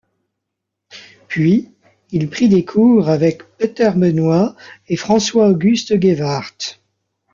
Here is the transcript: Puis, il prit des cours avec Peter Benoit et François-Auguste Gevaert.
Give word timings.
Puis, 1.27 1.69
il 2.09 2.27
prit 2.27 2.49
des 2.49 2.65
cours 2.65 3.07
avec 3.07 3.43
Peter 3.57 3.91
Benoit 3.95 4.55
et 4.87 4.95
François-Auguste 4.95 6.01
Gevaert. 6.01 6.57